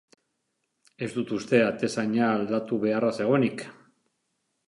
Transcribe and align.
Ez 1.07 1.09
dut 1.17 1.33
uste 1.35 1.59
atezaina 1.65 2.31
aldatu 2.37 2.79
beharra 2.87 3.13
zegoenik. 3.21 3.65